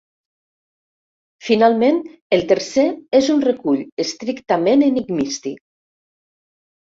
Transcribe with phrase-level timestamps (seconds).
[1.49, 1.99] Finalment,
[2.37, 2.85] el tercer
[3.19, 5.61] és un recull estrictament enigmístic.